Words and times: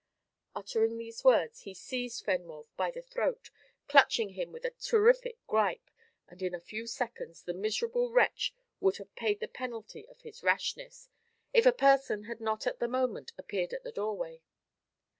Uttering 0.55 0.97
these 0.97 1.23
words, 1.23 1.59
he 1.61 1.75
seized 1.75 2.25
Fenwolf 2.25 2.65
by 2.75 2.89
the 2.89 3.03
throat, 3.03 3.51
clutching 3.87 4.29
him 4.29 4.51
with 4.51 4.65
a 4.65 4.71
terrific 4.79 5.37
gripe, 5.45 5.91
and 6.27 6.41
in 6.41 6.55
a 6.55 6.59
few 6.59 6.87
seconds 6.87 7.43
the 7.43 7.53
miserable 7.53 8.09
wretch 8.11 8.51
would 8.79 8.97
have 8.97 9.13
paid 9.13 9.39
the 9.39 9.47
penalty 9.47 10.07
of 10.07 10.21
his 10.21 10.41
rashness, 10.41 11.07
if 11.53 11.67
a 11.67 11.71
person 11.71 12.23
had 12.23 12.41
not 12.41 12.65
at 12.65 12.79
the 12.79 12.87
moment 12.87 13.31
appeared 13.37 13.73
at 13.73 13.83
the 13.83 13.91
doorway. 13.91 14.41